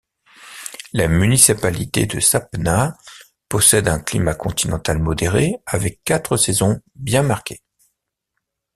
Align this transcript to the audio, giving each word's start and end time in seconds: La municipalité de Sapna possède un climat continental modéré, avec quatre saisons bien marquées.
La 0.93 1.07
municipalité 1.07 2.07
de 2.07 2.19
Sapna 2.19 2.97
possède 3.49 3.87
un 3.87 3.99
climat 3.99 4.33
continental 4.33 4.97
modéré, 4.97 5.57
avec 5.67 6.03
quatre 6.03 6.37
saisons 6.37 6.81
bien 6.95 7.21
marquées. 7.21 7.61